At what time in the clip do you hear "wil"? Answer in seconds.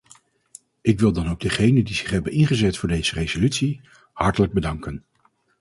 0.99-1.13